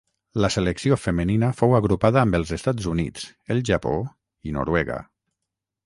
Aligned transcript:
La 0.43 0.49
selecció 0.53 0.97
femenina 1.01 1.49
fou 1.59 1.75
agrupada 1.81 2.21
amb 2.23 2.39
els 2.39 2.55
Estats 2.57 2.89
Units, 2.95 3.29
el 3.57 3.63
Japó 3.73 3.95
i 4.51 4.57
Noruega. 4.59 4.99